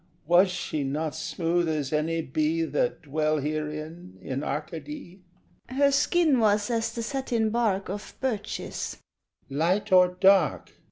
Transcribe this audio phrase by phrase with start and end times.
[0.25, 5.21] Was she not smooth as any be That dwell herein in Arcady?
[5.67, 5.77] PILGRIM.
[5.79, 8.97] Her skin was as the satin bark Of birches.
[9.43, 9.57] SHEPHERD.
[9.59, 10.71] Light or dark?